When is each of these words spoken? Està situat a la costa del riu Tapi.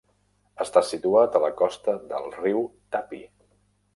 Està 0.63 0.81
situat 0.91 1.35
a 1.35 1.41
la 1.43 1.51
costa 1.59 1.95
del 2.13 2.27
riu 2.39 2.65
Tapi. 2.97 3.21